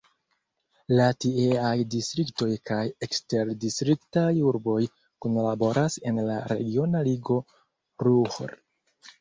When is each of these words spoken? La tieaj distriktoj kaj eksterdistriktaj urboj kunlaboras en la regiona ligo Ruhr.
La 0.99 1.03
tieaj 1.25 1.73
distriktoj 1.95 2.47
kaj 2.71 2.79
eksterdistriktaj 3.07 4.25
urboj 4.53 4.79
kunlaboras 5.27 5.99
en 6.13 6.21
la 6.31 6.39
regiona 6.55 7.07
ligo 7.11 7.39
Ruhr. 8.09 8.59